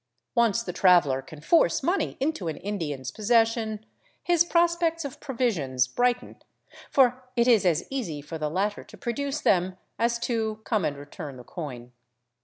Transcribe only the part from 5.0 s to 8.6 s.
of provisions brighten, for it is as easy for the